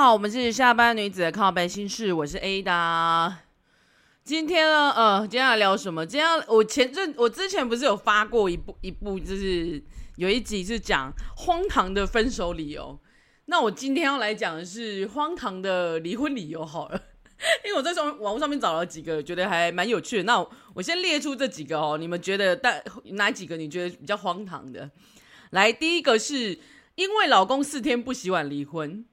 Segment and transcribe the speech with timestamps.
[0.00, 3.34] 好，我们是下班女子的靠背心事，我是 Ada。
[4.24, 6.06] 今天呢，呃，今天要聊什么？
[6.06, 9.84] 今天我前阵我之前不是有发过一部一部，就是
[10.16, 12.98] 有一集是讲荒唐的分手理由。
[13.44, 16.98] 那我今天要来讲的是荒唐的离婚理由好了，
[17.66, 20.22] 因为我在上网络上面找了几个，觉得还蛮有趣的。
[20.22, 24.90] 那我，我先列出这几个哦，你们觉得但哪几个你觉得比较荒唐的？
[25.50, 26.58] 来，第一个是
[26.94, 29.04] 因为老公四天不洗碗离婚。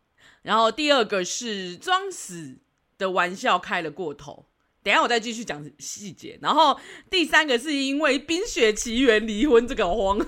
[0.48, 2.56] 然后第二个是装死
[2.98, 4.46] 的玩笑开了过头，
[4.82, 6.40] 等下我再继续讲细节。
[6.42, 6.80] 然后
[7.10, 10.26] 第三个是因为《冰雪奇缘》离婚，这个慌。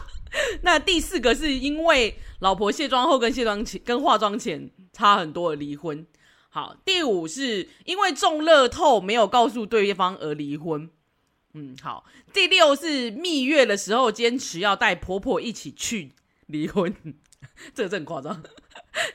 [0.62, 6.06] 那第四个是因为老婆卸妆后跟卸妆前跟化妆前差很多而离婚。
[6.48, 10.88] 好，第五是因为中乐透没有告诉对方而离婚。
[11.52, 12.06] 嗯，好。
[12.32, 16.12] 第六是蜜月的时候坚持要带婆婆一起去
[16.46, 16.94] 离婚，
[17.74, 18.42] 这个真夸张。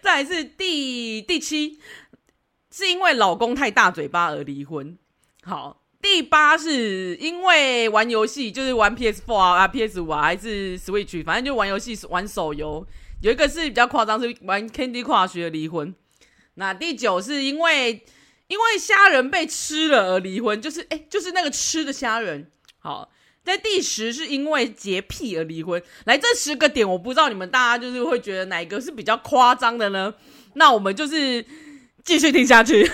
[0.02, 1.80] 再来是第第七，
[2.72, 4.98] 是因为老公太大嘴巴而离婚。
[5.44, 12.86] 好，第八是因为玩游戏，就是玩 PS4 啊、PS5 啊，还是 Switch，反正就玩游戏、玩手游。
[13.22, 15.94] 有一个是比较夸张，是玩 Candy Crush 而离婚。
[16.56, 18.06] 那第九是因为
[18.48, 22.52] 因为虾仁被吃了而离婚，就是哎、就是那个吃的虾仁。
[22.80, 23.10] 好。
[23.44, 25.82] 在第十是因为洁癖而离婚。
[26.06, 30.14] 来，这十个点我不知道你们大家就是会觉得哪一个是比较夸张的呢？
[30.54, 31.46] 那我们就是
[32.06, 32.90] 继续听下去。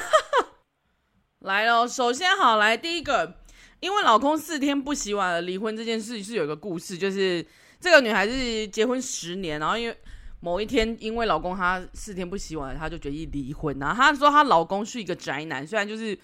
[1.46, 3.36] 来喽，首先好来第一个，
[3.80, 7.46] 因为老公四天不洗碗而离婚这件事是有一个故事，就是
[7.80, 9.96] 这个女孩子结婚十年，然后因为
[10.40, 13.78] 某一天因为老公她四天不洗碗，她就决意离婚。
[13.78, 16.18] 然后她说她老公是一个宅男，虽然就是。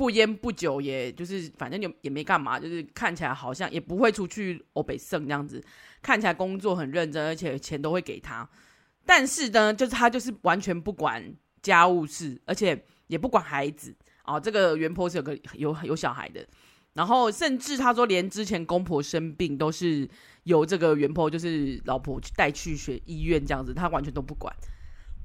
[0.00, 5.62] 不烟不酒，也就是反正就也没干嘛，就是看起来好像也不会出去欧北胜这样子，
[6.00, 8.48] 看起来工作很认真，而且钱都会给他。
[9.04, 11.22] 但是呢，就是他就是完全不管
[11.60, 14.40] 家务事，而且也不管孩子啊。
[14.40, 16.46] 这个原婆是有个有有小孩的，
[16.94, 20.08] 然后甚至他说连之前公婆生病都是
[20.44, 24.50] 由这个原婆就是老婆带去学医院这样子，他完全都不管。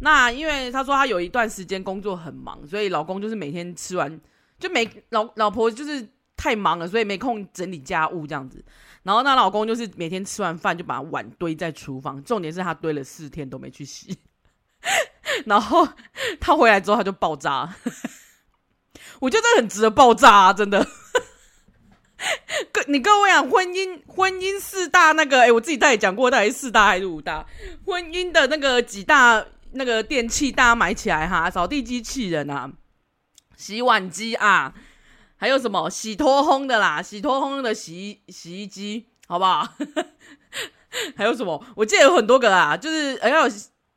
[0.01, 4.19] 那因为他说他有一段时间工作很忙，所以老公就是每天吃完。
[4.65, 8.63] 就没老老婆就是太忙了，所以没空整理家务这样子。
[9.03, 14.17] 然后那老公就是每天吃完饭就把碗堆在厨房，重点是他堆了四天都没去洗。
[15.45, 15.87] 然后
[16.39, 17.75] 他回来之后他就爆炸，
[19.21, 20.53] 我觉得很值得爆炸啊！
[20.53, 20.87] 真的。
[22.71, 27.45] 各你各位啊，婚姻婚姻四大那个，哎，我自己大概讲过，到底是四大还是五大？
[27.85, 32.71] 婚姻的那个几大那个电器，大家买起来哈，扫地机器人啊。
[33.57, 34.73] 洗碗机啊，
[35.37, 39.67] 还有什么洗脱烘的啦，洗脱烘的洗衣洗衣机，好不好？
[41.15, 41.63] 还有什么？
[41.75, 43.43] 我记得有很多个啦，就是还有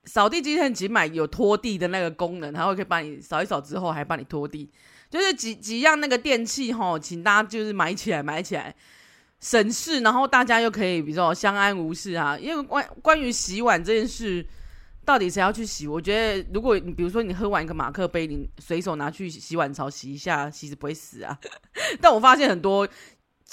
[0.04, 4.70] 扫地机器人，其实买有拖地的那个功能，它会可以帮你扫一扫之后还帮你拖地，
[5.10, 8.74] 就是几几样那个电器齁，请大家就是买起来买起来
[9.40, 12.36] 省事，然后大家又可以比如说相安无事啊。
[12.38, 14.46] 因为关关于洗碗这件事。
[15.08, 15.86] 到底谁要去洗？
[15.88, 21.38] 我觉得，如果你比如说你喝完一个马克杯，你随手拿去洗碗槽洗一下，其实不会死啊。
[21.98, 22.86] 但我发现很多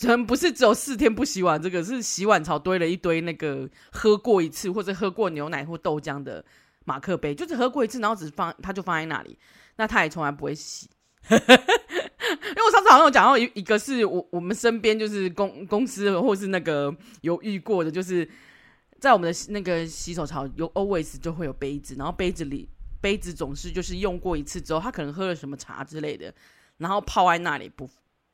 [0.02, 6.44] 人不是只有四天不洗碗，这个是洗碗槽堆了一堆那个喝过一次或者喝过牛奶或豆浆的
[6.84, 9.38] 马克杯，就是喝过一次，然后只放他就放在那里，
[9.78, 10.90] 那他也从来不会洗。
[11.30, 18.30] 因为我上次好像有讲到一一个是我我们身边就是公公司或是那个有遇过的，就是。
[19.00, 22.68] 在我们的那个洗手槽有 always 就会有杯子，然后杯子里
[23.02, 26.34] 杯子总是就是用过一次之后，他可能喝了什么茶之类的，
[26.78, 27.90] 然后泡在那里不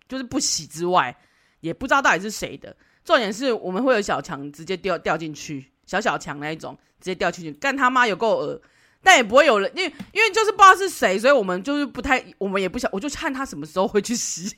[0.08, 1.16] 就是不洗之外，
[1.60, 2.76] 也不知道到底是谁的。
[3.04, 8.62] 重点是我们会有小强直接掉掉进去，小小强那一种直接掉进去，干他妈有够恶，
[9.02, 14.56] 但也不会有人，因为因为就是不知道是谁，所以我们就是不太，我们也不想，我就看他什么时候会去洗。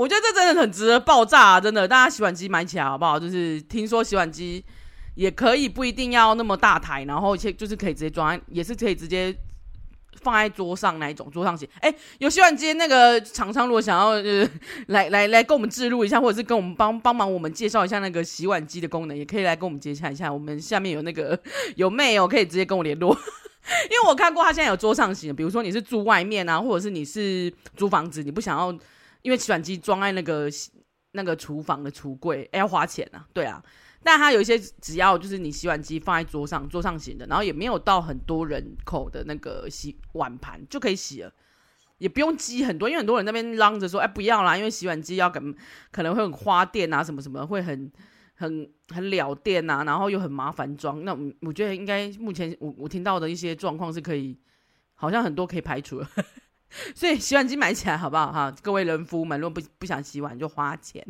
[0.00, 1.86] 我觉得这真的很值得爆炸啊，真的！
[1.86, 3.20] 大家洗碗机买起来好不好？
[3.20, 4.64] 就是听说洗碗机
[5.14, 9.36] 也可以不一定要那么大台，然后且就是可以直接装，也是可以直接
[10.22, 11.68] 放在桌上那一种，桌上洗。
[11.80, 14.48] 哎，有洗碗机那个厂商如果想要呃
[14.86, 20.32] 来来来跟我们置入一下，或者是跟我们帮帮忙我们介绍一下那个洗碗机的功能，也可以来跟我们接洽一下。
[20.32, 21.38] 我们下面有那个
[21.76, 28.74] 有妹哦，可以直接跟我联络，因为我看过他现在有桌上洗，比如说你是住外面啊，或者是你是租房子，你不想要。
[29.22, 30.48] 因为洗碗机装在那个
[31.12, 33.62] 那个厨房的橱柜，哎，要花钱啊，对啊。
[34.02, 41.30] 但它有一些只要就是你洗碗机放在桌上，桌上型的，然后也没有到很多人口的那个洗碗盘就可以洗了，
[41.98, 42.88] 也不用积很多。
[42.88, 45.38] 因为很多人那边嚷着说，哎，不要啦，因为洗碗机要可
[45.90, 47.92] 可能会很花电啊，什么什么会很
[48.36, 51.04] 很很了电呐、啊，然后又很麻烦装。
[51.04, 54.38] 那我我觉得应该目前我我听到的一些状况是可以，
[54.94, 56.08] 好像很多可以排除了。
[56.94, 58.54] 所以洗碗机买起来好不好哈？
[58.62, 61.04] 各位人夫们，如果不不想洗碗就花钱。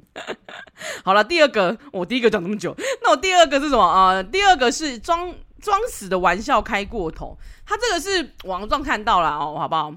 [1.04, 4.24] 好了，第二个我第一个讲这么久，那我第二个是什么啊、呃？
[4.24, 7.38] 第二个是装装死的玩笑开过头。
[7.66, 9.94] 他这个是网上看到了哦，好不好？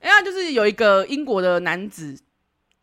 [0.00, 2.18] 哎呀，就是有一个英国的男子，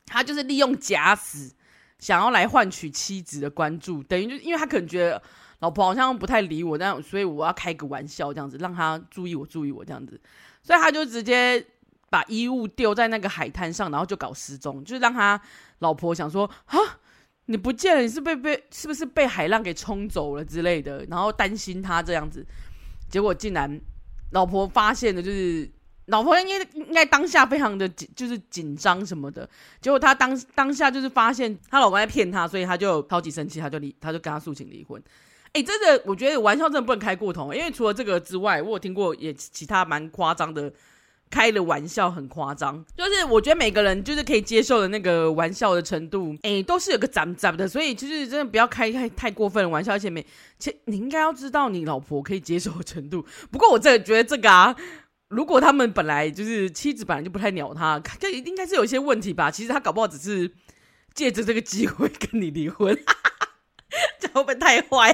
[0.05, 1.53] 他就是利用假死。
[1.99, 5.19] 想要来换取妻子的关注，等于就因为他可能觉得
[5.61, 10.21] 老婆好像不太理我，但所以我要开个玩笑这样子，让他注意我，注意我这样子，
[10.61, 11.65] 所以他就直接
[12.09, 15.39] 把衣物丢在那个海滩上，然后就搞失踪，就是让他
[15.79, 16.77] 老婆想说啊，
[17.45, 22.45] 你不见了，你是被被是不是被海浪给冲走了之类的，然后担心他这样子，
[23.09, 23.79] 结果竟然
[24.31, 25.69] 老婆发现的就是。
[26.09, 29.45] 老婆应该应该当下非常的紧，就是紧张什么的。
[29.81, 35.03] 结果她当当下就是发现她老公在骗她，所以她就超级生气，她就离，她就跟他诉请离婚。
[35.51, 40.71] 哎、真的，我觉得玩笑真的不能开过头，因为除了这个之外，我有听过也其他蛮夸张的，
[41.29, 42.83] 开的玩笑很夸张。
[42.95, 49.93] 就是我觉得每个人就是可以接受的那个玩笑的程度，哎、都是有个杂杂的，所以就是真的不要开开太过分的玩笑。
[49.93, 50.25] 而且每，
[50.59, 53.25] 其实你应该要知道你老婆可以接受的程度。
[53.51, 54.75] 不过我真的觉得这个啊。
[55.29, 59.51] 如果他们本来就是妻子，本来就不太鸟他， 这应该是有一些问题吧？
[59.51, 60.49] 其实他搞不好只是
[61.13, 62.97] 借着这个机会跟你离婚，
[64.21, 65.13] 这会不会太坏？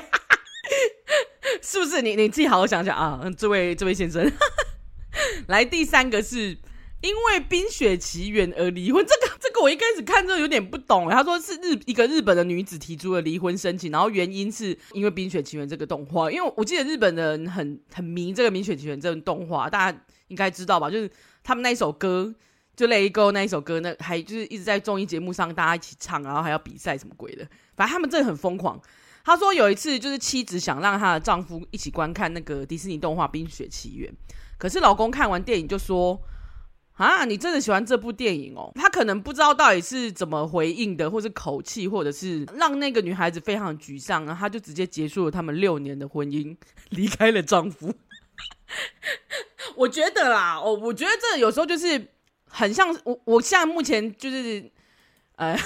[1.63, 2.03] 是不是？
[2.03, 4.31] 你你自己好好想想啊，这位这位先生。
[5.47, 6.57] 来，第三个是
[7.01, 11.09] 因为《冰雪奇缘》而离婚，这个这个我一开始看之后有点不懂。
[11.09, 19.99] 他说是日一个日本的女子提出了离婚申请，然后原因是因为《冰雪奇缘》这个动画，因为我记得日本人很很迷这个《冰雪奇缘》这种动画，大家。
[20.29, 20.89] 应该知道吧？
[20.89, 21.11] 就是
[21.43, 22.33] 他们那一首歌，
[22.75, 27.47] 就《Let It Go》那一首歌，那还就是一直在综艺节目上大家一起唱，然后还要比赛什么鬼的。
[27.75, 28.81] 反正他们真的很疯狂。
[29.23, 34.09] 他说有一次，就是妻子想让她的丈夫一起观看那个迪士尼动画《冰雪奇缘》，
[34.63, 36.17] 可是老公看完电影就说
[36.95, 46.55] ：“啊，你真的喜欢这部电影哦？”他可能不知道到底是怎么回应的，或是口气，或者是让那个女孩子非常沮丧，然后他就直接结束了他们六年的婚姻，
[46.91, 47.93] 离开了丈夫。
[49.75, 52.07] 我觉得啦，哦，我觉得这有时候就是
[52.47, 54.71] 很像我，我现在目前就是，
[55.35, 55.59] 呃，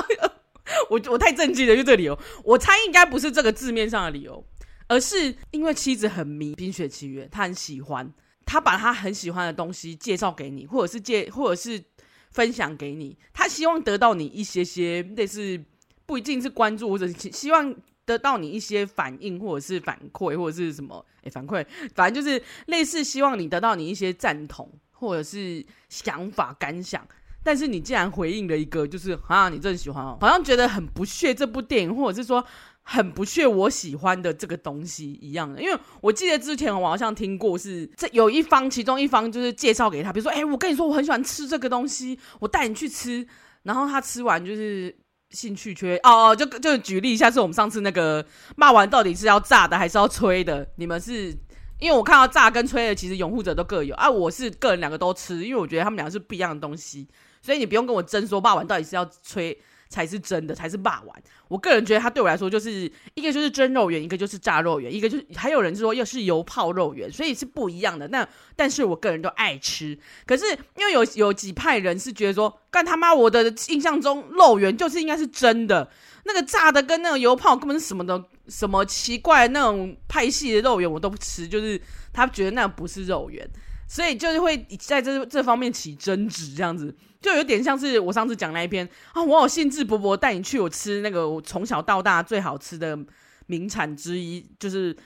[0.88, 4.42] 我我太震惊了，就这理由，我猜应该不是这个字面上的理由，
[4.88, 8.12] 而是因为妻子很迷《冰雪奇缘》，她很喜欢，
[8.44, 11.82] 她把她很喜欢的东西介绍给你，或者是介，或者是
[12.30, 15.62] 分享给你，她希望得到你一些些类似，
[16.06, 17.74] 不一定是关注，或者是希望。
[18.06, 21.02] 得到你一些反应，或者是反馈，或者是什么？
[21.22, 21.64] 诶，反馈，
[21.94, 27.02] 反正就是类似希望你得到你一些赞同，或者是想法感想。
[27.42, 32.46] 但是你竟然回应了一个，就是啊，你真喜欢哦，好像觉得很不屑这部电影，或者是说
[32.84, 35.60] 很不屑我喜欢的这个东西一样的。
[35.60, 43.26] 因为我记得之前我好像听过是这有一方，其中一方就是介绍给他，比如说，诶，我跟你说我很喜欢吃这个东西，我带你去吃，
[43.64, 44.96] 然后他吃完就是。
[45.30, 50.64] 兴趣缺哦哦，就就举例一下，是我们上次那个骂完到底是要炸的还是要吹的？
[50.76, 51.36] 你们是
[51.80, 54.08] 因为我看到炸跟吹的，其实拥护者都各有啊。
[54.08, 57.08] 我是个人两个都吃，因为我觉得他们两个是不一样的东西，
[57.42, 59.58] 所以你不用跟我争说骂完到底是要吹。
[59.94, 61.16] 才是真的，才是霸王。
[61.46, 68.08] 我个人觉得，它对我来说就是一个就是蒸肉圆，一个就是炸肉圆，一个就是还有人说又是油泡肉圆，所以是不一样的。
[68.08, 69.96] 那但是我个人都爱吃。
[70.26, 70.44] 可是
[70.76, 73.14] 因为有有几派人是觉得说，干他妈！
[73.14, 75.88] 我的印象中肉圆就是应该是真的，
[76.24, 81.80] 那个炸的跟那个油泡根本是什么的，什么奇怪那种派系的肉圆我都不吃，就是
[82.12, 83.48] 他觉得那不是肉圆。
[83.86, 92.98] 所以就是会在这这方面起争执，这样子就有点像是我上次讲那一篇啊，我好兴致勃勃带你去我吃那个我从小到大最好吃的
[93.46, 94.96] 名产之一，就是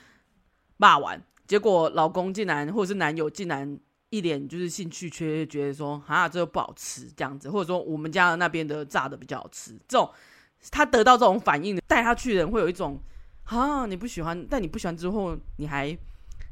[0.77, 1.21] 肉圆。
[1.45, 3.77] 结果老公竟然或者是男友竟然
[4.11, 10.09] 一脸就是兴趣缺，觉得说啊这个不好吃这样子，或者说我们家那边的炸的比较好吃，这种
[10.71, 13.01] 他得到这种反应带他去的人会有一种
[13.43, 15.97] 啊你不喜欢，但你不喜欢之后你还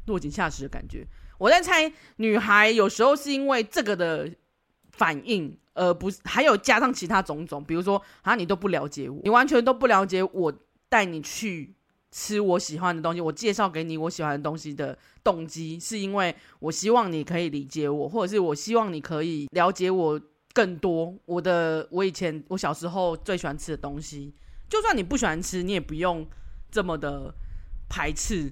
[0.08, 1.08] 落井下石的感觉。
[1.38, 4.30] 我在猜，女孩有时候是因为这个的
[4.92, 10.54] 反应，而不是还有加上其他种种，比如说啊，你都不了解我，你完全都不了解我，
[10.90, 11.76] 带你去
[12.12, 20.20] 吃我喜欢的东西，我介绍给你我喜欢的东西的动机，是因为我希望你可以理解我，或者是我希望你可以了解我
[20.54, 24.34] 更多，我的我以前我小时候最喜欢吃的东西，
[24.68, 26.28] 就算你不喜欢吃，你也不用
[26.72, 27.36] 这么的
[27.88, 28.52] 排斥。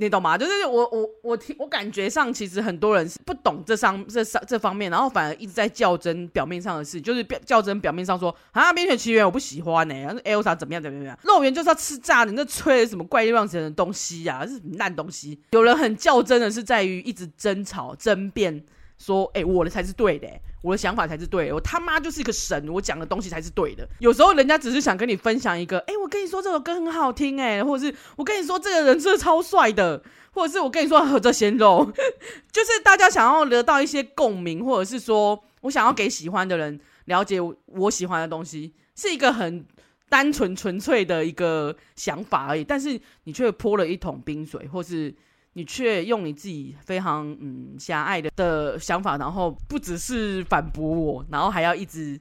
[0.00, 0.36] 你懂吗？
[0.38, 15.38] 就是我我我听我感觉上，其实很多人是不懂这上这上这方面，然后反而一直在较真表面上的事，就是表较真表面上说啊，《冰雪奇缘》我不喜欢呢、欸，然后 Elsa 怎么样怎么样怎么样，肉圆就是要吃炸的，你那吹的什么怪力乱神的东西呀、啊，是烂东西。
[15.50, 18.64] 有人很较真的是在于一直争吵争辩。
[19.00, 20.28] 说，哎、我的才是对的，
[20.60, 23.88] 我的想法才是对，我他妈就是一个神，我讲的东西才是对的。
[23.98, 30.02] 有时候人家只是想跟你分享一个，哎、我跟你说这首歌很好听，哎，或者是我跟你说这个人是超帅的，
[30.32, 31.90] 或者是我跟你说合着鲜肉，
[32.52, 39.64] 就是大家想要得到一些共鸣，或者是说我想要给喜欢的人了解我喜欢的东西，是一个很
[40.10, 42.62] 单纯纯粹的一个想法而已。
[42.62, 45.14] 但是你却泼了一桶冰水，或是。
[45.60, 52.18] 你却用你自己非常嗯狭隘的的想法，然后不只是反驳我，然后还要一直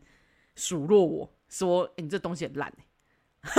[0.55, 2.83] 数落我说：“欸、你这东西很烂、欸。”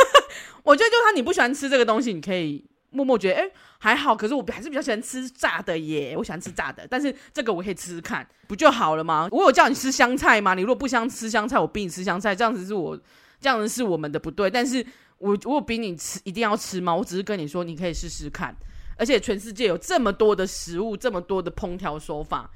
[0.64, 6.14] 我觉得就算你不喜欢吃这个东西，你可以默默觉得哎、还好，可是我还是比较喜欢吃炸的耶。
[6.14, 9.28] 我喜欢吃炸的，但是这个我可以吃吃看，不就好了吗？
[9.30, 10.52] 我有叫你吃香菜吗？
[10.52, 12.94] 你如果不想吃香菜，我逼你吃香菜，这样子是我
[13.40, 14.50] 这样子是我们的不对。
[14.50, 14.84] 但是
[15.16, 16.94] 我我有逼你吃一定要吃吗？
[16.94, 18.54] 我只是跟你说，你可以试试看。
[19.00, 22.50] 而且全世界有这么多的食物，这么多的烹调手法，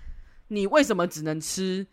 [0.49, 1.87] 你为什么只能吃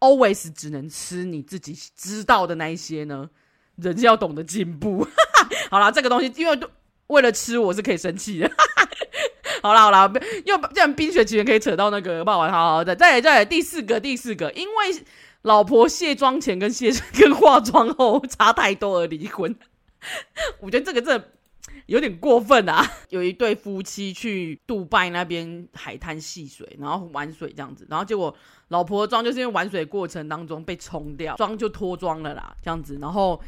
[0.00, 3.28] ？Always 只能吃你自己知道的那一些呢？
[3.76, 5.06] 人要懂得进步。
[5.70, 6.58] 好啦，这个东西因为
[7.08, 8.50] 为了吃，我是可以生气的。
[9.62, 10.10] 好啦好啦，
[10.46, 15.04] 又这样冰雪奇缘可以扯到那个霸王，好好的，再来再来第四个第四个，因为
[15.42, 19.54] 老婆卸妆前跟卸跟化妆后差太多而离婚。
[20.60, 21.28] 我觉得这个真的。
[21.88, 22.86] 有点过分啊！
[23.08, 28.34] 有一对夫妻去杜拜那边海滩戏水，然后玩水这样子，然后结果
[28.68, 32.98] 老婆的妆就是因为玩水过程当中被冲掉，妆就脱妆了啦，这样子。
[33.00, 33.42] 然后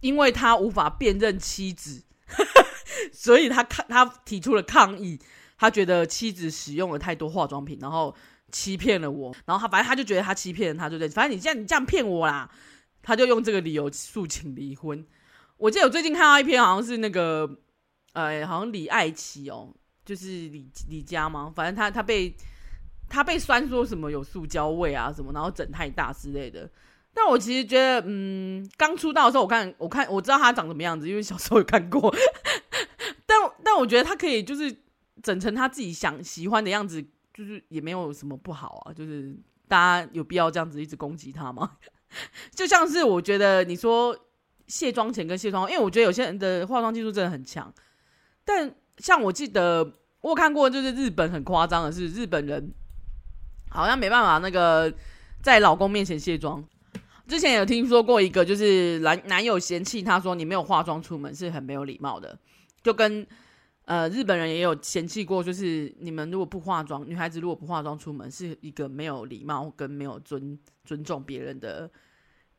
[0.00, 2.04] 因为他无法辨认妻子，
[3.10, 5.18] 所以他抗他提出了抗议，
[5.56, 8.14] 他觉得妻子使用了太多化妆品，然后
[8.52, 9.34] 欺骗了我。
[9.46, 11.08] 然后他反正他就觉得他欺骗了他，对不对？
[11.08, 12.50] 反正你现在你这样骗我啦，
[13.02, 15.02] 他就用这个理由诉请离婚。
[15.56, 17.58] 我记得我最近看到一篇，好像是那个。
[18.16, 19.68] 呃，好像李艾琪哦，
[20.02, 21.52] 就是李李佳吗？
[21.54, 22.34] 反正他他被
[23.10, 26.68] 他被酸说什么有塑胶味啊什么，然后整太大之类的。
[27.12, 32.14] 但我其实觉得，嗯，刚出道的时候，我看我看我知道他长什么样子，因为小时候有看过。
[33.26, 34.74] 但但我觉得他可以就是
[35.22, 37.02] 整成他自己想喜欢的样子，
[37.34, 38.92] 就是也没有什么不好啊。
[38.94, 39.36] 就是
[39.68, 41.72] 大家有必要这样子一直攻击他吗？
[42.54, 44.16] 就像是我觉得你说
[44.68, 47.70] 卸妆前跟卸妆，因为我觉得有些人的化妆技术真的很强。
[48.46, 52.72] 但像我记得我看过，就是日本很夸张的是，日本人
[53.68, 54.90] 好像没办法那个
[55.42, 56.64] 在老公面前卸妆。
[57.26, 62.38] 之前有听说过一个，就是男男友嫌弃他说，你没有化妆出门是很没有礼貌的，
[62.84, 63.26] 就跟
[63.84, 71.90] 呃日本人也有嫌弃过，就是你们如果不化妆，女孩子如果不化妆出门是一个没有礼貌跟没有尊尊重别人的。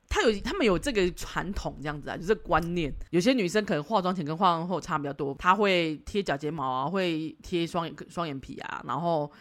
[0.09, 2.93] 她有，她们有这个传统这样子啊，就是观念。
[3.11, 9.31] 有些女生可能化妆前跟化妆后差比较多，她会贴假睫毛啊，会贴双眼双眼皮啊，然后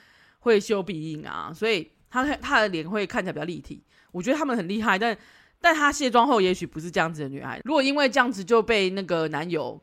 [0.40, 3.82] 会修鼻影啊，所以她她的脸会看起来比较立体。
[4.12, 5.16] 我觉得她们很厉害，但
[5.60, 7.60] 但她卸妆后也许不是这样子的女孩。
[7.64, 9.80] 如果因为这样子就被那个男友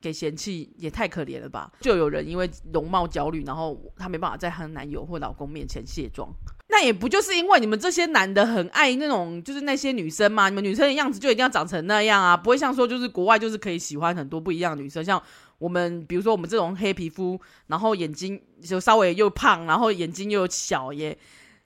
[0.00, 1.70] 给嫌弃，也太可怜了吧？
[1.80, 6.32] 就有人因为容貌焦虑，然后她没办法在她男友或老公面前卸妆。
[6.68, 10.48] 那也不就是因为你们这些男的很爱那种，就是那些女生嘛？
[10.48, 12.36] 你们女生的样子就一定要长成那样啊？
[12.36, 15.20] 不会像说就是国外就是可以喜欢很多不一样的女生，像
[15.58, 21.18] 我们比如说我们这种黑皮肤，然后眼睛就稍微又胖，然后眼睛又小，也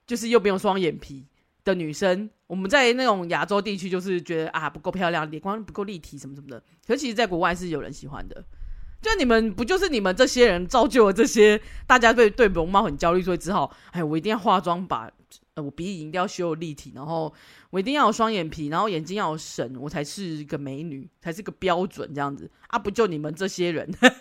[0.06, 1.26] 就是又不用双眼皮
[1.64, 6.62] 的女生，我们在那种亚洲地区就是觉得啊不够漂亮，脸光不够立体什么什么的。
[6.86, 8.44] 可其实，在国外是有人喜欢的。
[9.00, 15.10] 就你们不就是你们这些人造就了这些大家对对容貌很焦虑，所以只好哎，我一定要化妆，把
[15.54, 17.30] 呃我鼻影一定要修立体，然后
[17.68, 22.78] 我一定要有双眼皮，然后眼睛要有神，我才是一个美女，才是个标准这样子啊！
[22.78, 24.16] 不就你们这些人呵呵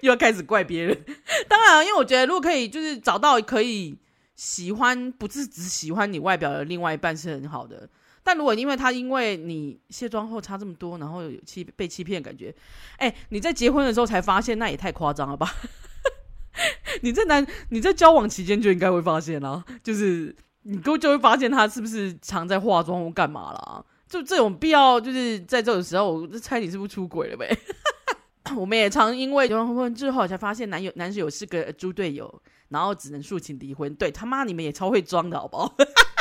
[0.00, 1.04] 又要开始怪别人？
[1.46, 3.94] 当然，因为我觉得如果可以就是找到可以
[4.36, 7.88] 喜欢，不是只喜欢你外表的另外一半是很好的。
[8.22, 12.54] 但如果因为他因为你卸妆后差这么多，然后有欺被欺骗感觉，
[12.96, 15.54] 哎、你在结婚的时候才发现，那也太夸张了吧？
[17.02, 23.84] 你在男你在交往期间就应该会发现啦，就是你哥就会发现他是不是常在化妆或干嘛啦？
[24.08, 27.54] 就这种必要，就是在这种时候，我猜你是不是出轨了呗？
[28.56, 32.42] 我们也常因为结婚之后才发现男友男室友是个猪队友，
[32.74, 33.94] 然后只能诉请离婚。
[33.94, 35.72] 对他妈，你们也超会装的好不好？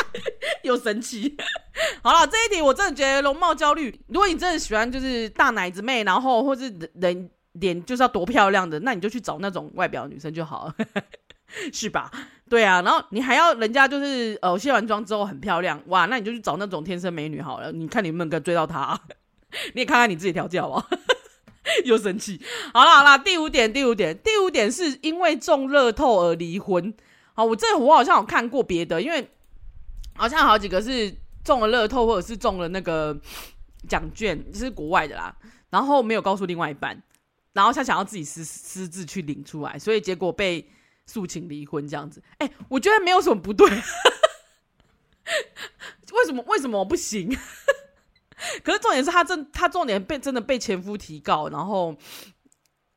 [0.61, 1.35] 又生气。
[2.03, 3.99] 好了，这一题我真的觉得容貌焦虑。
[4.07, 10.75] 如果你真的喜欢就是大奶子妹，然后或是人脸就是要多漂亮的，那你就去找那种外表女生就好了，
[11.73, 12.11] 是吧？
[12.47, 18.99] 对啊，然后你还要人家就是呃卸完妆之后很漂亮哇，那你就去找那种天生美女好了，你看你能不能追到她？
[19.73, 20.87] 你也看看你自己条件好不好？
[21.85, 22.41] 又生气。
[22.73, 26.93] 好了好了，第五点第五点第五点是因为中乐透而离婚。
[27.33, 29.27] 好，我这我好像有看过别的，因为
[30.15, 31.11] 好像好几个是
[31.43, 33.17] 中了乐透或者是中了那个
[33.87, 35.35] 奖券，就是国外的啦，
[35.69, 37.01] 然后没有告诉另外一半，
[37.53, 40.69] 然后他想要自己私私自去领出来，所以结果被
[41.07, 42.21] 诉请离婚这样子。
[42.37, 43.67] 哎，我觉得没有什么不对，
[46.13, 47.35] 为什么为什么不行？
[48.63, 51.95] 可是重点是他真，他重点被真的被前夫提告，然后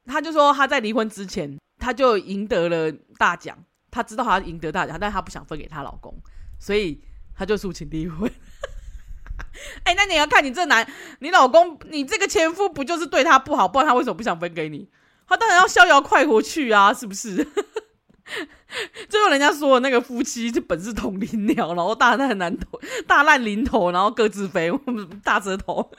[0.06, 3.56] 他就说他在离婚之前他就赢得了大奖，
[3.90, 6.14] 他知道他赢得大奖，但他不想分给他老公，
[6.58, 7.00] 所以
[7.34, 8.30] 他就诉请离婚。
[9.84, 10.86] 哎、那你要看你这男，
[11.20, 14.88] 你老公，你这个前夫不就是对他不好，不然他为什么不想分给你？
[15.28, 17.46] 他当然要逍遥快活去啊，是不是？
[19.08, 24.68] 最后人家说那个夫妻就本是同林鸟，然后大难难头， 大难临头，然后各自飞，
[25.22, 25.92] 大折头，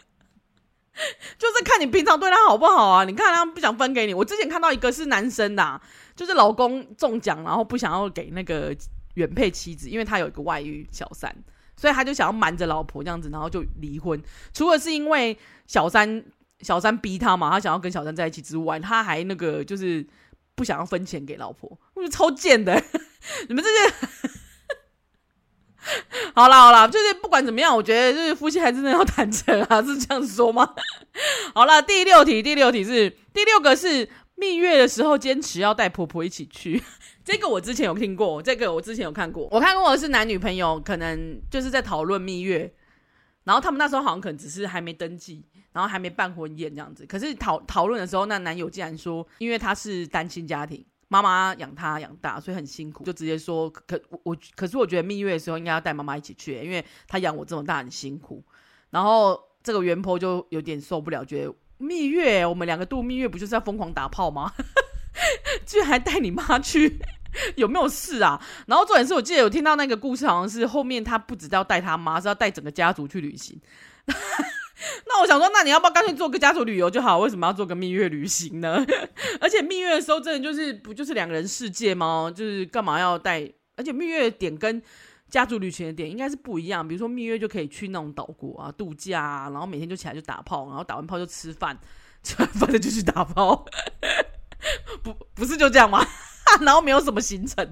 [1.38, 3.06] 就是看你平常对他好不好啊？
[3.06, 5.82] 你看他不想分给你，我之前看到一个是男生的、啊，
[6.18, 8.76] 就是老公中奖，然后不想要给那个
[9.14, 11.34] 原配妻子，因为他有一个外遇小三，
[11.78, 14.22] 所以他就想要瞒着老婆这样子，然后就离婚。
[14.54, 16.26] 除了是因为小三
[16.60, 20.06] 小三逼他嘛，他想要跟小三在一起之外，他还那个就是。
[20.58, 22.74] 不想要分钱给老婆，我觉得超贱的。
[23.48, 23.94] 你们这些，
[26.34, 30.74] 好啦好啦，就是不管怎么样，我觉得就是夫妻还真的要坦诚啊， 是这样说吗？
[31.54, 36.82] 好了，第六题，第六题是第六个是蜜月的时候坚持要带婆婆一起去，
[37.24, 42.74] 这个我之前有听过，这个我之前有看过，我看过的是男女朋友可能就是在讨论蜜月，
[43.44, 45.46] 然后他们那时候好像可能只是还没登记。
[45.78, 58.44] 然后还没办婚宴这样子，可是讨讨论的时候，那男友竟然说，因为他是单亲家庭，妈妈养他养大，所以很辛苦，就直接说，可我可是我觉得蜜月的时候应该要带妈妈一起去，因为他养我这么大很辛苦。
[58.90, 64.52] 然后这个原婆就有点受不了，觉得蜜月我们两个度蜜月不就是要疯狂打炮吗？
[65.64, 67.00] 居然还带你妈去，
[67.56, 68.44] 有没有事啊？
[68.66, 73.62] 然后重点是我记得有听到那个故事，好像是后面他不只要带他妈，是要带整个家族去旅行。
[75.08, 77.18] 那我想说，那你要不要干脆做个家族旅游就好？
[77.20, 78.86] 为什么要做个蜜月旅行呢？
[79.42, 82.32] 而且蜜月的时候，真的就是不就是两个人世界吗？
[82.34, 83.52] 就是干嘛要带？
[83.76, 84.82] 而且蜜月的点跟
[85.30, 86.88] 家族旅行的点应该是不一样。
[86.88, 91.78] 比如说蜜月就可以去那种岛国啊度假啊，然后每天就起来就打炮，然后打完炮就吃饭，
[92.24, 93.66] 吃完饭就去打炮，
[95.04, 96.06] 不不是就这样吗？
[96.62, 97.66] 然后没有什么行程，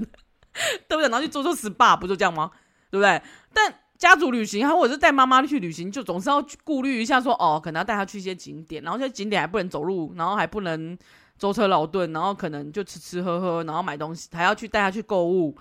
[0.88, 1.04] 对不对？
[1.04, 2.52] 然后去做做 SPA，不就这样吗？
[2.92, 3.22] 对不对？
[3.54, 10.98] 但家族旅行，或者是带妈妈去旅行，就总是要顾虑一下说，哦，可能要带她去一些景点，然后这些景点还不能走路，然后还不能
[11.38, 15.56] 舟车劳顿，然后可能就吃吃喝喝，然后买东西，还要去带她去购物，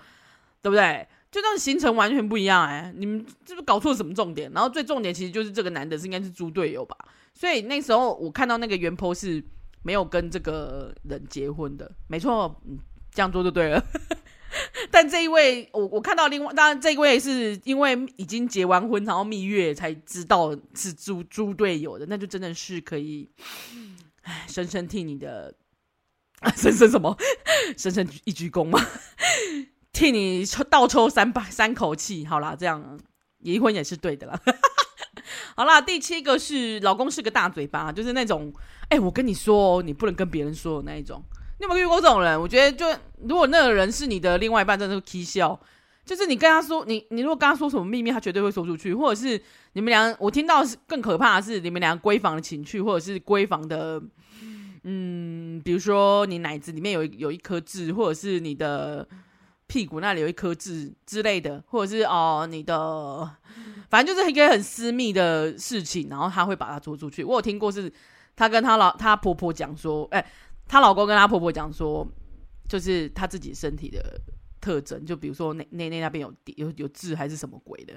[0.61, 1.07] 对不对？
[1.31, 4.49] 就这样行程完全不一样哎、你们是不是搞错什么重点？
[4.53, 6.95] 然后最重点其实就是这个男的是应该是猪队友吧？
[7.33, 9.43] 所以那时候我看到那个原 po 是
[9.83, 12.79] 没有跟这个人结婚的，没错，嗯，
[13.11, 13.83] 这样做就对了。
[14.91, 23.29] 但这一位，我我看到另外，当然这一位是因为已经结完婚，然后蜜月才知道是猪猪队友的，那就真的是可以，
[24.21, 25.53] 唉，深深替你的，
[26.39, 27.17] 啊、 深深什么，
[27.77, 28.79] 深深一鞠躬吗？
[29.91, 32.99] 替你抽倒抽三把三口气，好啦，这样
[33.39, 34.39] 离婚也是对的啦。
[35.55, 38.53] 好啦，第七个是老公是个大嘴巴，就是那种，
[38.89, 41.23] 哎、我跟你说，你不能跟别人说的那一种。
[41.57, 42.39] 你有没有遇过这种人？
[42.39, 42.85] 我觉得，就
[43.27, 45.59] 如果那个人是你的另外一半，真的会起笑。
[46.03, 48.93] 就是你跟他说，你你如果跟他说什么秘密，他绝对会说出去。
[48.93, 49.41] 或者是
[49.73, 53.99] 你们俩，我听到是更可怕的是，你们俩闺房的情趣，或者是闺房的，
[54.83, 59.07] 嗯，比如说你奶子里面有有一颗痣，或者是你的
[59.65, 63.27] 屁股那里有一颗痣之类的，或者是哦你的，
[63.89, 67.23] 反正就是一个很私密的事情，然后他会把它说出去。
[67.23, 67.91] 我有听过是，
[68.35, 70.23] 他跟他老他婆婆讲说，哎。
[70.67, 72.07] 她老公跟她婆婆讲说，
[72.67, 74.19] 就是她自己身体的
[74.59, 77.93] 特征，就比如说内内内那边有有有痣还是什么鬼的，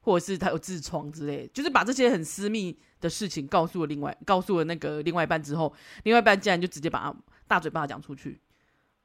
[0.00, 7.16] 或者是她有痔疮之类，就是把这些很私密的事情告诉了另外告诉了那个另外一半之后，另外一半竟然就直接把他
[7.48, 8.40] 大嘴巴讲出去，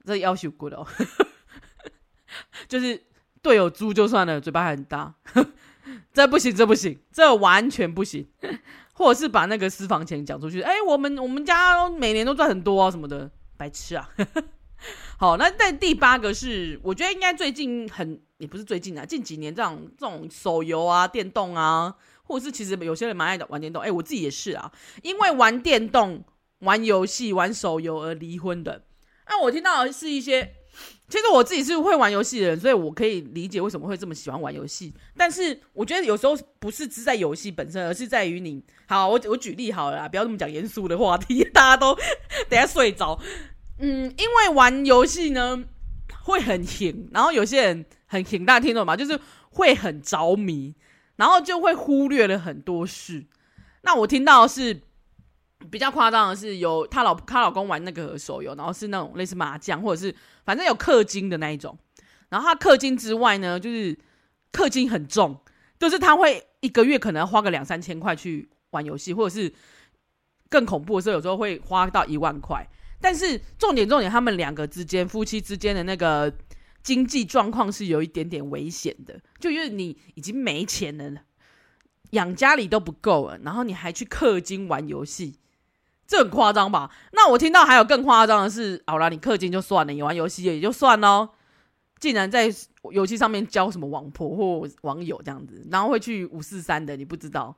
[0.05, 0.85] 这要求过了，
[2.67, 3.01] 就是
[3.41, 5.15] 队友猪就算了，嘴巴还很大，
[6.11, 8.27] 这不行，这不行，这完全不行。
[8.97, 14.09] 或者是把那个私房钱讲出去，哎、我们我们家每年都赚很多啊，什么的，白痴啊！
[15.19, 24.71] 好，那但第八个是，我觉得应该最近很，也不是最近啊，近几年这种这种手游啊、电动啊，或者是其实有些人蛮爱玩电动，哎、我自己也是啊，
[25.03, 26.23] 因为玩电动
[26.61, 28.83] 玩游戏、玩手游而离婚的。
[29.27, 30.55] 那我听到的是一些，
[31.09, 34.93] 其实我自己是会玩游戏的人，所以我可以理解为什么会这么喜欢玩游戏。
[35.15, 38.61] 但是我觉得有时候不是只在游戏本身，而是在于你。
[38.87, 41.95] 好，我我举例好了，不要这么讲严肃的话题， 大家都
[42.49, 43.17] 等下睡着。
[43.79, 45.63] 嗯，因为玩游戏呢
[46.23, 48.97] 会很闲，然后有些人很闲，大家听懂吗？
[48.97, 49.17] 就是
[49.51, 50.75] 会很着迷，
[51.15, 53.25] 然后就会忽略了很多事。
[53.83, 54.81] 那我听到是。
[55.71, 60.15] 比较夸张的是，有她老她老公玩那个手游，然后是那种类似麻将，或者是
[60.45, 61.77] 反正有氪金的那一种。
[62.29, 63.97] 然后他氪金之外呢，就是
[64.51, 65.39] 氪金很重，
[65.79, 69.53] 就是他会一个月可能花个两三千块去玩游戏，或者是
[70.49, 72.67] 更恐怖的时候，有时候会花到一万块。
[72.99, 76.33] 但是重点重点，他们两个之间夫妻之间的那个
[76.83, 81.21] 经济状况是有一点点危险的，就因为你已经没钱了，
[82.11, 85.39] 养家里都不够了，然后你还去氪金玩游戏。
[86.07, 86.89] 这很夸张吧？
[87.11, 91.29] 那我听到还有更夸张的是，好啦，你氪金就算了，你玩游戏也就算咯，
[91.99, 92.49] 竟然在
[92.91, 97.53] 游戏上面交什么网婆或网友这样子，然后会去五四三的，你不知道，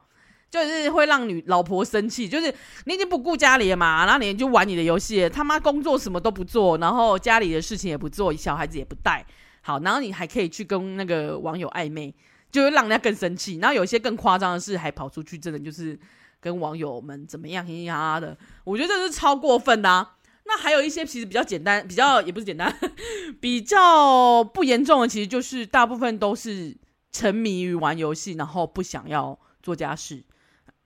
[0.49, 2.51] 就是会让女老婆生气，就是
[2.85, 9.23] 你已经不顾家里了嘛，然后你就玩你的游戏，他妈工作什么都不做，然后家里的事情也不做，小孩子也不带，
[9.61, 12.11] 好，然后你还可以去跟那个网友暧昧，
[12.51, 13.59] 就会让人家更生气。
[13.59, 15.99] 然后有一些更夸张的是，还跑出去，真的就是。
[16.39, 20.07] 跟网友们怎么样嘻嘻哈哈的，我觉得这是超过分的。
[20.45, 22.75] 那还有一些其实比较简单，比较也不是简单，
[23.39, 26.75] 比较不严重的，其实就是大部分都是
[27.11, 30.23] 沉迷于玩游戏，然后不想要做家事。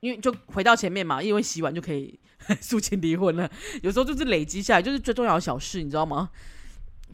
[0.02, 2.20] 因为就回到前面嘛，因为洗碗就可以
[2.60, 3.50] 诉请离婚了。
[3.82, 6.30] 有时候就是累积下来，就是最重要的小事，你知道吗？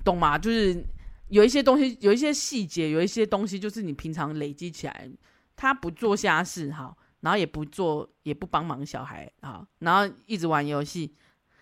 [0.03, 0.39] 懂吗？
[0.39, 0.83] 就是
[1.27, 5.07] 有一些东西，有一些细节，有一些东西，就是你平常累积起来，
[5.55, 6.97] 他不做家事，哈。
[7.21, 11.15] 然后也不做，也不帮忙小孩啊，然后一直玩游戏。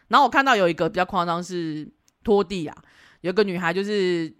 [0.07, 1.91] 然后我看到有一个比较夸张是
[2.23, 2.83] 拖地啊，
[3.21, 4.33] 有个女孩就是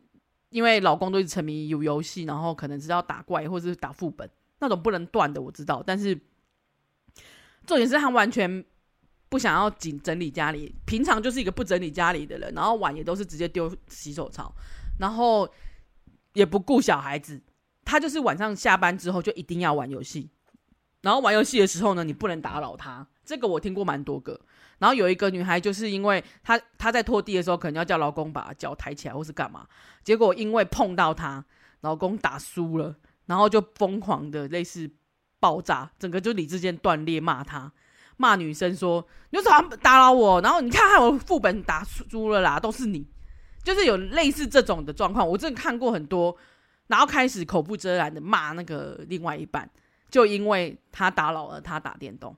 [0.50, 5.84] 因为老公都一直沉迷于游戏，然后可能是要打怪或者是打副本那种不能断的，我知道。
[5.86, 6.16] 但是
[7.66, 8.64] 重点是她完全
[9.28, 14.54] 不想要紧整理家里，平常就是一个不整理家里的人，然后碗也都是直接丢洗手槽，
[15.00, 15.50] 然后
[16.34, 17.42] 也不顾小孩子，
[17.84, 20.30] 她就是晚上下班之后就一定要玩游戏。
[21.08, 23.08] 然后玩游戏的时候呢，你不能打扰他。
[23.24, 24.38] 这个我听过蛮多个。
[24.78, 29.66] 然后有一个女孩，就是因为她她在拖地的时候，可能要叫老公把脚抬起来或是干嘛，
[30.04, 31.46] 结果因为碰到她，
[31.80, 32.94] 老公打输了，
[33.26, 34.92] 然后就疯狂的类似
[35.40, 37.72] 爆炸，整个就理智间断裂，骂她，
[38.18, 40.42] 骂女生说：“你为什么打扰我？
[40.42, 43.08] 然后你看看我副本打输了啦，都是你。”
[43.64, 46.36] 就是有类似这种的状况，我真的看过很多。
[46.88, 49.70] 然后开始口不遮拦的骂那个另外一半。
[50.10, 52.36] 就因为他打扰了他打电动，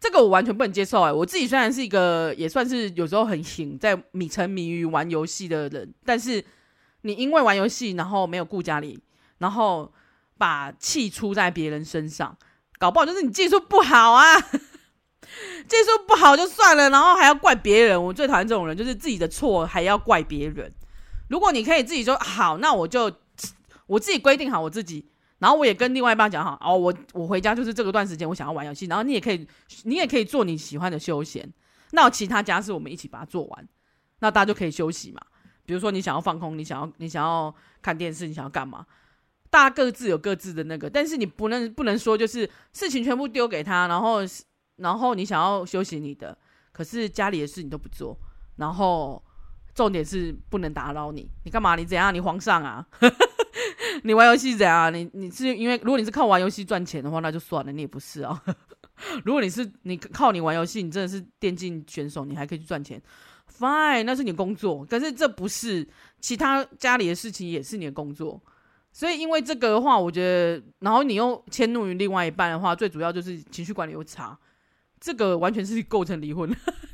[0.00, 1.12] 这个我完全不能接受哎！
[1.12, 6.44] 我自己虽然是一个也算是有时候很行在迷沉迷于玩游戏的人，但是
[7.02, 9.00] 你因为玩游戏然后没有顾家里，
[9.38, 9.92] 然后
[10.38, 12.36] 把气出在别人身上，
[12.78, 14.38] 搞不好就是你技术不好啊，
[15.66, 18.02] 技术不好就算了，然后还要怪别人。
[18.02, 20.72] 我最讨厌这种人，就是自己的错还要怪别人。
[21.28, 23.10] 如果你可以自己说好，那我就
[23.86, 25.08] 我自己规定好我自己。
[25.44, 28.86] 然后我也跟另外一半讲好，哦，我我回家就是这个段时间，我想要玩游戏。
[28.86, 29.46] 然后你也可以，
[29.82, 31.46] 你也可以做你喜欢的休闲。
[31.90, 33.68] 那其他家事我们一起把它做完，
[34.20, 35.20] 那大家就可以休息嘛。
[35.66, 38.86] 比如说你想要放空，你想要你想要看电视，你想要干嘛？
[39.50, 44.20] 大家各自有各自的那个，但是你不能不能说就是事情全部丢给他，然后
[44.76, 46.34] 然后你想要休息你的，
[46.72, 48.18] 可是家里的事你都不做，
[48.56, 49.22] 然后
[49.74, 51.30] 重点是不能打扰你。
[51.44, 51.76] 你干嘛？
[51.76, 52.14] 你怎样？
[52.14, 52.86] 你皇上啊？
[54.04, 54.92] 你玩游戏怎样？
[54.92, 58.42] 你你是因为如果你是靠玩游戏赚钱的话，那就算了，你也不是啊。
[59.24, 63.00] 如果你是你靠你玩游戏，你真的是电竞选手，你还可以去赚钱
[63.58, 64.84] ，fine，那是你工作。
[64.84, 65.86] 可是这不是
[66.20, 68.40] 其他家里的事情，也是你的工作。
[68.92, 74.38] 所以因为这个的话，我觉得，然后你又迁怒于另外一半的话，最主要就是情绪管理又差，
[75.00, 76.48] 这个完全是构成离婚，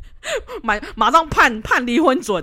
[0.64, 2.42] 马马上判判离婚准。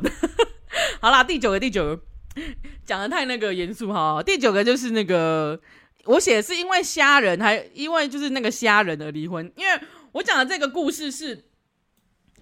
[1.02, 2.02] 好啦，第九个，第九个。
[2.86, 5.60] 讲的太那个严肃哈，第九个就是那个
[6.06, 9.52] 我写是因为虾仁，还因为就是那个虾仁而离婚。
[9.56, 9.80] 因为
[10.14, 11.46] 我讲的这个故事是，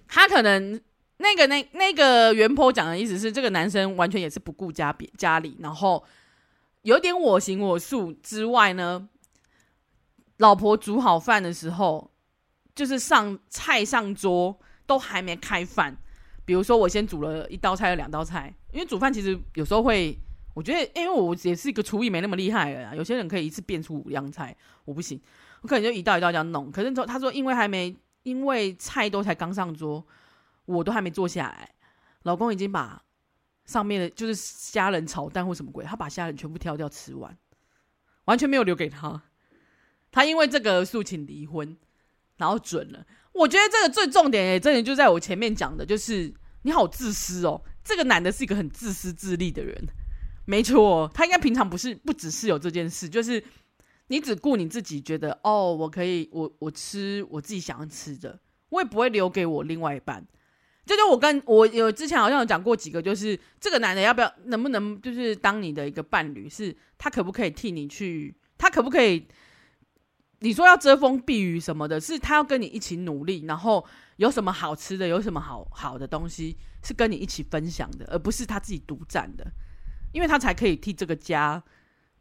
[0.06, 0.80] 他可能
[1.18, 6.04] 那个那那个原 po 讲的意思是，这个男生完全也是不顾家别家里，然后
[6.82, 9.08] 有点我行我素之外呢，
[10.36, 12.12] 老婆煮好饭的时候，
[12.74, 15.96] 就是上菜上桌都还没开饭。
[16.46, 20.16] 比如说，我先煮了一道菜，有两道菜，因为煮饭其实有时候会，
[20.54, 25.20] 我觉得，因为我也是一个厨艺没那么厉害的，有些人可以一次变出五样菜，我不行，
[25.60, 26.70] 我可能就一道一道这样弄。
[26.70, 30.06] 可是他说，因为还没因为菜都才刚上桌，
[30.64, 31.68] 我都还没坐下来，
[32.22, 33.02] 老公已经把
[33.64, 37.36] 上面的就是虾仁炒蛋或什么鬼，他把虾仁全部挑掉吃完，
[38.26, 39.20] 完全没有留给他。
[40.12, 41.76] 他因为这个诉请离婚，
[42.36, 43.04] 然后准了。
[43.32, 47.62] 我觉得这个最重点诶，真的就在我前面讲的，就是你好自私哦。
[47.84, 49.76] 这个男的是一个很自私自利的人，
[50.44, 53.44] 没错，他应该平常不是不只是有这件事，就是
[54.08, 60.26] 你只顾你自己，觉得哦，我可以，我我吃我自己想要吃的，我也不会留给我另外一半。
[60.84, 69.26] 就就我跟我有之前好像有讲过几个，就是这个男的要不要能不能就是当你的一个伴侣，是他可不可以替你去，他可不可以？
[70.40, 73.84] 你说要遮风避雨什么的，是他要跟你一起努力，然后
[74.16, 79.46] 有什么好吃的，有什么好好的东西是跟你一起分享的，而不是他自己独占的，
[80.12, 81.62] 因为他才可以替这个家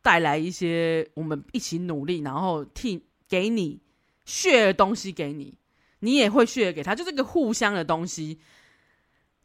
[0.02, 3.82] 带来一些我们一起努力，然后替给你
[4.24, 5.58] 血的东西给你，
[6.00, 8.40] 你也会血给他，就是个互相的东西。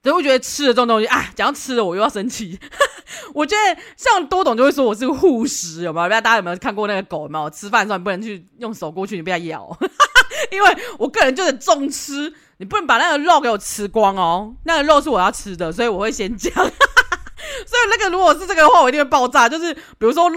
[0.02, 2.58] 都会觉得吃的这种东西啊，讲到吃的我又要生气。
[3.34, 6.06] 我觉得像多董就会说我是个护食，有没有？
[6.06, 7.22] 不知道大家有没有看过那个狗？
[7.22, 9.76] 有没有吃饭的时候你不能去用手过去，你不要咬，
[10.50, 14.54] 因为我个人就是重吃，你不能把那个肉给我吃光哦。
[14.64, 16.52] 那个肉是我要吃的，所以我会先讲。
[17.66, 19.48] 所以那个如果是这个的话，我一定会爆炸。
[19.48, 20.30] 就是比如说，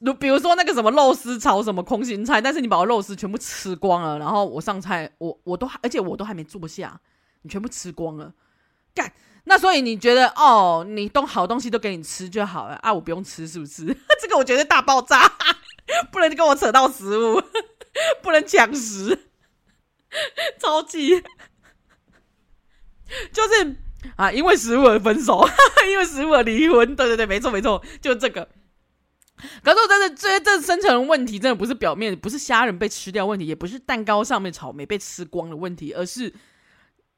[0.00, 6.98] 如比如说那个什么肉丝炒什么空心菜，但是你把我肉丝全部吃光了，然后我上菜，我我都而且我都还没坐下，
[7.42, 8.32] 你全部吃光了。
[8.96, 9.12] 干，
[9.44, 12.92] 那所以你觉得哦，你东好东西都给你吃就好了啊？
[12.92, 13.84] 我不用吃是不是？
[14.20, 15.30] 这个我觉得大爆炸，
[16.10, 17.40] 不能跟我扯到食物，
[18.22, 19.28] 不能抢食，
[20.58, 21.22] 超级
[23.30, 23.76] 就是
[24.16, 25.46] 啊，因为食物而分手，
[25.90, 28.48] 因为食物而离婚，对对对，没错没错，就这个。
[29.62, 36.32] 可是我真的觉得这深层问题真的不是表面，不是虾仁被吃掉问题，也不是蛋糕上面草莓被吃光的问题，而是。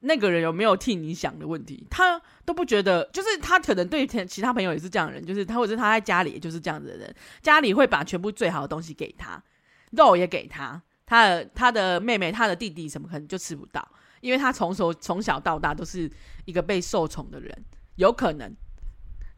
[0.00, 1.86] 那个人有没有替你想的问题？
[1.90, 9.42] 他都不觉得，就是他可能对其他朋友也是这样的人，就是他或者他在家里也就是这样子的人，家里会把全部最好的东西给他，
[9.90, 13.86] 肉也给他，他的他的妹妹、他的弟弟什么可能就吃不到，
[14.20, 16.10] 因为他从小从小到大都是
[16.44, 17.64] 一个被受宠的人，
[17.96, 18.54] 有可能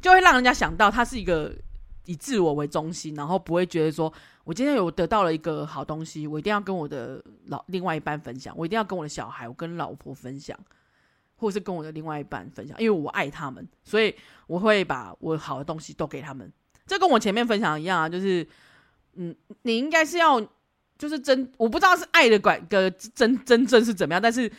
[0.01, 1.55] 就会让人家想到他是一个
[2.05, 4.13] 以自我为中心，然后不会觉得说。
[4.51, 10.59] 我今天有得到了一个好东西，我一定要跟我的老另外一半分享，我一定要跟我的小孩，我跟老婆分享，
[11.37, 14.13] 或者是跟我的另外一半分享，因为我爱他们，所以
[14.49, 16.53] 我会把我好的东西都给他们。
[16.85, 18.45] 这跟我前面分享一样啊，就是，
[19.15, 19.33] 嗯，
[19.63, 20.45] 你应该是要，
[20.99, 24.51] 就是真，我不知道是爱的管个真真正是怎么样，但是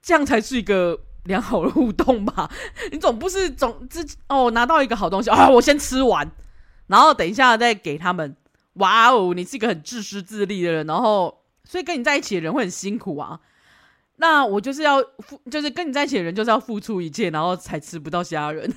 [0.00, 2.48] 这样才是一个良好的互动吧。
[2.92, 6.30] 你总不是总之哦拿到一个好东西啊，我先吃完，
[6.86, 8.36] 然后等一下再给他们。
[8.74, 13.40] 哇哦，你是一个很自私自利的人，然后所以跟你在一起的人会很辛苦啊。
[14.16, 18.70] 那我就是要付，就是跟你在一起的人就是要付出一切，然后才吃不到虾仁，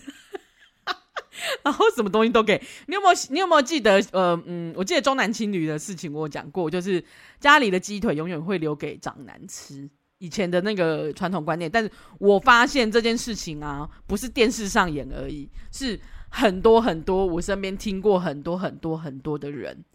[1.64, 2.96] 然后什么东西都给你。
[2.96, 3.14] 有没有？
[3.30, 4.02] 你有没有记得？
[4.12, 7.04] 呃嗯，我记得重男轻女的事情我讲过，就是
[7.40, 11.70] 家里的鸡腿永远会留给长男吃，以前的那个传统观念。
[11.70, 16.00] 但是我发现这件事情啊，不是电视上演而已，是。
[16.36, 19.86] 很多很多，我身边听过很多很多很多的人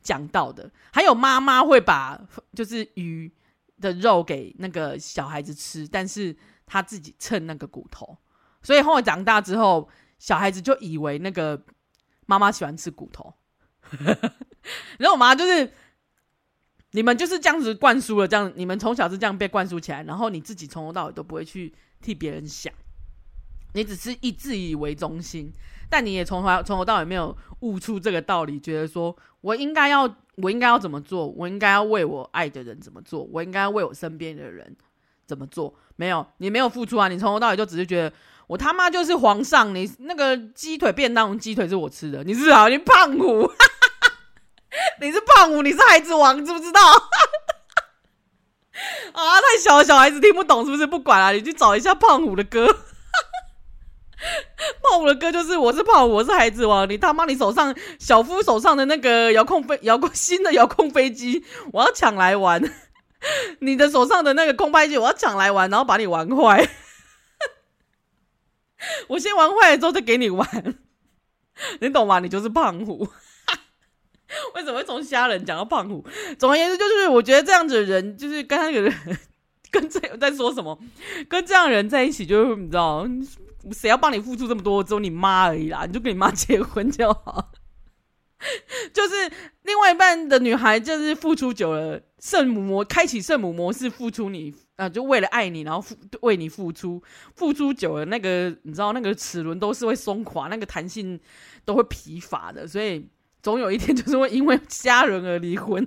[0.00, 3.30] 讲到的，还有妈妈会把就是鱼
[3.80, 8.16] 的肉给那个小孩子吃，但是他自己蹭那个骨头，
[8.62, 9.88] 所以后来长大之后，
[10.20, 11.60] 小孩子就以为那个
[12.26, 13.34] 妈妈喜欢吃骨头，
[14.98, 15.72] 然后我妈就是
[16.92, 22.72] 你们就是这样子灌输了，这样你们从小是这样被灌输起来，然后你自己从头到尾都不会去替别人想，
[23.74, 25.52] 你只是以自以为中心。
[25.88, 34.76] 但你也从头从头到尾没有悟出这个道理，觉得说我应该要我应该要怎么做，我应该要为我爱的人怎么做，我应该要为我身边的人
[35.26, 35.74] 怎么做？
[35.96, 37.08] 没有，你没有付出啊！
[37.08, 38.12] 你从头到尾就只是觉得
[38.46, 42.68] 我他妈就是皇上，你那个鸡腿便当鸡腿是我吃的，你是啊？
[42.68, 43.50] 你胖虎，
[45.02, 46.80] 你是胖虎，你是孩子王，知不知道？
[49.12, 50.86] 啊，太小的小孩子听不懂是不是？
[50.86, 52.84] 不管啊，你去找一下胖虎的歌。
[54.82, 56.88] 胖虎的歌就是我是胖虎，我是孩子王。
[56.88, 62.62] 你他妈，你手上小夫手上的那个遥控飞遥控新的遥控飞机，我要抢来玩。
[63.60, 66.68] 你的手上的那个空拍机，我要抢来玩，然后把你玩坏。
[69.08, 70.46] 我先玩坏了之后再给你玩，
[71.80, 72.18] 你懂吗？
[72.18, 73.08] 你就是胖虎。
[74.54, 76.04] 为什么会从虾人讲到胖虎？
[76.38, 78.94] 总而言之，就是我觉得这样子的人，就是刚刚有人
[79.72, 80.78] 跟这在说什么，
[81.28, 83.06] 跟这样的人在一起，就是你知道。
[83.72, 84.82] 谁要帮你付出这么多？
[84.82, 87.52] 只有你妈而已啦，你就跟你妈结婚就好。
[88.90, 89.30] 就是
[89.64, 97.02] 另外一半的女孩，就是付出久了，圣母模开启圣母模式，付出你啊、就为了爱你，然后付为你付出，
[97.36, 101.20] 付出久了，那个你知道，那个齿轮都是会松垮，那个弹性
[101.66, 103.06] 都会疲乏的，所以
[103.42, 105.86] 总有一天就是会因为家人而离婚。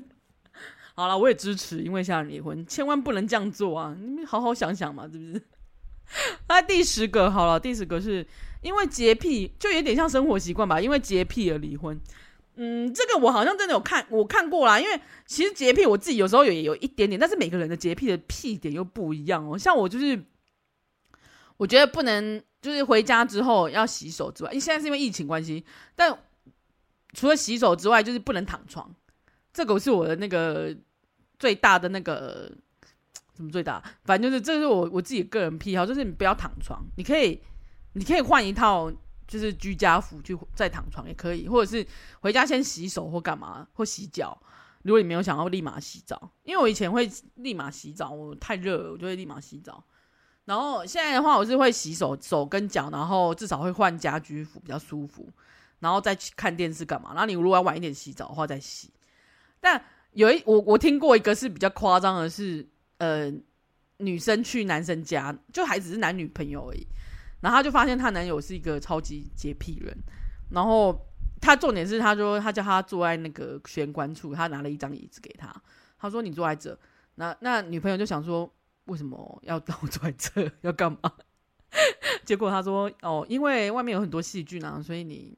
[0.95, 3.95] 好了，我也支持因为现在离婚，千万不能这样做啊！
[3.99, 5.41] 你们好好想想嘛，是不是？
[6.47, 8.25] 那 第十个好了，第十个是
[8.61, 11.99] 因为洁癖，就有点像生活习惯吧，因为洁癖而离婚。
[12.57, 14.79] 嗯，这个我好像真的有看，我看过啦。
[14.79, 19.57] 因为其实洁癖我自己有时候也有一点点，但是每个人的洁癖的癖点又不一样哦。
[19.57, 20.23] 像我就是，
[21.57, 26.15] 我觉得不能就是回家之后要洗手之外，因为现在是因为疫情关系，但
[27.13, 28.93] 除了洗手之外，就是不能躺床。
[29.53, 30.75] 这个是我的那个
[31.39, 32.51] 最大的那个
[33.33, 37.39] 怎么最大，反正就是这是我我自己个人癖好，就是你不要躺床，你可以
[37.93, 38.91] 你可以换一套。
[39.25, 41.83] 就是居家服去再躺床也可以，或者是
[42.19, 44.37] 回家先洗手或干嘛或洗脚。
[44.83, 49.81] 如果你没有想要立马洗澡，因为我以前会立马洗澡，我太热了，我就会立马洗澡。
[50.43, 55.27] 然后现在的话，我是会洗手手跟脚，然后至少会换家居服比较舒服，
[55.79, 57.11] 然后再去看电视干嘛。
[57.13, 58.91] 然后你如果要晚一点洗澡的话再洗。
[59.63, 63.31] 但有一我我听过一个是比较夸张的是，呃，
[63.97, 66.85] 女生去男生家，就还只是男女朋友而已。
[67.39, 69.97] 然后她就发现她男友是一个超级洁癖人，
[70.51, 71.07] 然后
[71.39, 75.55] 她重点是，她说她叫他坐在那个玄关处，他拿了一张椅子给他，
[75.97, 76.77] 他说你坐在这，
[77.15, 78.53] 那 那女朋友就想说
[78.87, 81.13] 为什么要让我坐在这，要干嘛？
[82.25, 85.33] 结果他说哦，因为外面有很多细菌啊，所以你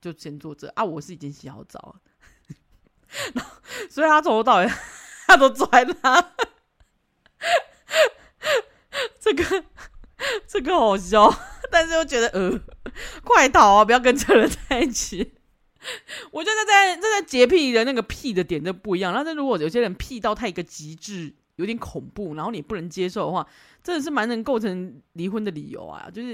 [0.00, 2.00] 就先坐这啊，我是已经洗好澡了，
[3.90, 4.68] 所以他从头到尾
[5.26, 6.32] 他都坐在那，
[9.20, 9.64] 这个。
[10.46, 11.34] 这个好笑，
[11.70, 12.60] 但是又觉得呃，
[13.24, 13.82] 快逃啊！
[13.82, 15.32] 不要跟这个人在一起。
[16.30, 19.14] 我觉得在在在洁癖的那个癖的点就不一样。
[19.14, 23.46] 但是如果有些人癖到太一个极致，有点恐怖，然后你不能接受的话，
[23.82, 26.10] 真的是蛮能构成离婚的理由啊。
[26.12, 26.32] 就是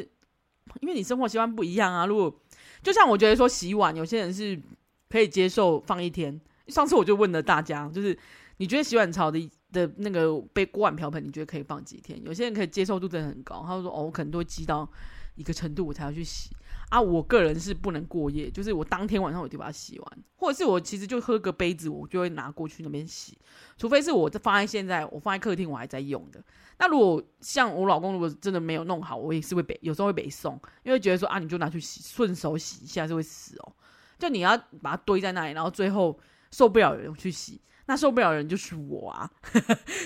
[0.80, 2.06] 因为你生活习惯不一样啊。
[2.06, 2.40] 如果
[2.82, 4.60] 就像我觉得说洗碗，有些人是
[5.08, 6.40] 可以接受放一天。
[6.68, 8.18] 上次我就问了大家，就是
[8.56, 9.50] 你觉得洗碗槽的？
[9.72, 12.22] 的那个被锅碗瓢盆，你觉得可以放几天？
[12.24, 14.88] 有些人可以接受度真的很高，他就说：“哦，我可能都会积到
[15.34, 16.50] 一个程度，我才要去洗
[16.88, 23.36] 啊。”我个人是不能过夜，就是我当天晚上我就把它洗完，或者是我其实就喝个杯子，我就会拿过去那边洗。
[23.76, 26.42] 除非是我放在现在，我放在客厅我还在用的。
[26.78, 33.72] 那如果像我老公，如果真的没有弄好，我也是会北，有时候会北送，因为觉得说啊，你就拿去洗，顺手洗一下就会死哦。
[34.18, 36.18] 就你要把它堆在那里，然后最后
[36.56, 37.60] 受不了有人去洗。
[37.88, 39.30] 那受不了的人就是我啊，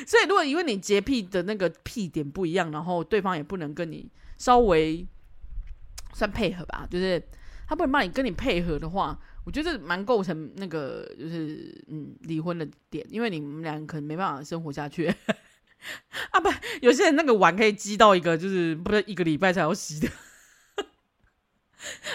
[0.06, 5.06] 所以如果因为你洁癖的那个癖点不一样，然后对方也不能跟你稍微
[6.12, 7.22] 算配合吧，就是
[7.66, 15.06] 他不能帮你跟你配合的话，我觉得蛮构成那个就是嗯离婚的点，因为你们俩可能没办法生活下去
[16.32, 16.40] 啊。
[16.40, 16.50] 不，
[16.82, 20.08] 有些人那个碗可以积到一个就是不是一个礼拜才要洗的，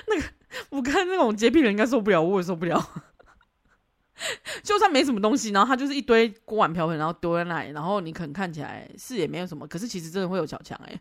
[0.06, 0.28] 那个
[0.70, 3.02] 我看那种洁癖人应该受不了，我也受不了。
[4.64, 11.00] 就算没什么东西，然后它就是一堆锅碗瓢盆，然后丢在那里，然后你可能看起来是也没有什么，可是其实真的会有小强哎、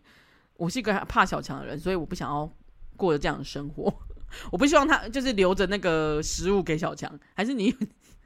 [0.56, 2.50] 我是一个怕小强的人，所以我不想要
[2.96, 3.92] 过着这样的生活。
[4.50, 7.72] 我不希望他就是留着那个食物给小强，还是你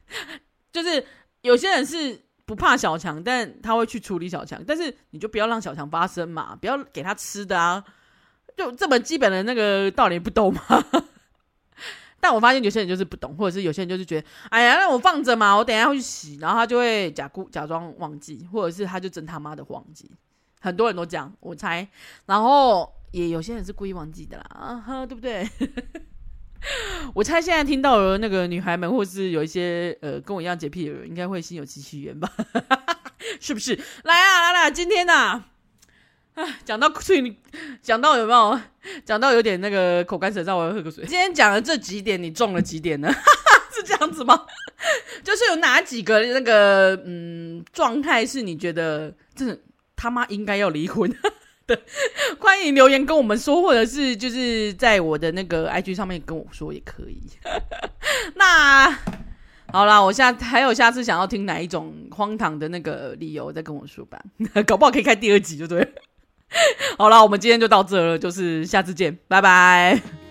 [0.72, 1.04] 就是
[1.42, 7.84] 有些人是不怕小强，但他会去处理小强，但是你就不要让小强发生嘛，不要给他吃的啊，
[8.56, 10.60] 就这么基本的那个道理不懂吗？
[12.20, 20.10] 但我发现有些人就是不懂，或者是有些人就是觉得，哎呀，那我放着嘛，我等一下会去洗，然后他就会假故假装忘记，或者是他就真他妈的忘记。
[20.60, 21.86] 很多人都这样，我猜。
[22.26, 25.48] 然后也有些人是故意忘记的啦，啊哈，对不对？
[27.14, 32.28] 我猜现在听到的那个女孩们，或是有一些呃跟我一样洁癖的人，应该会心有戚戚焉吧？
[33.40, 33.78] 是不是？
[34.02, 35.48] 来啊，来啦，今天呐、啊。
[36.64, 37.36] 讲到所以你
[37.82, 38.58] 讲到有没有
[39.04, 41.04] 讲到有点那个口干舌燥，我要喝个水。
[41.04, 43.12] 今天讲的这几点，你中了几点呢？
[43.74, 44.46] 是这样子吗？
[45.22, 49.58] 就是有哪几个那个嗯状态是你觉得真的
[49.94, 51.10] 他妈应该要离婚
[51.66, 51.78] 的？
[52.38, 57.20] 欢迎留言跟我们说，或者是就是在我的那个 IG 上面跟我说也可以。
[58.34, 58.90] 那
[59.70, 64.18] 好啦，我下还有下次想要听哪一种荒唐的那个理由，再跟我说吧。
[64.66, 65.88] 搞不好可以开第二集，就对了。
[66.98, 70.27] 好了，我们今天就到这了，就是下次见，拜拜。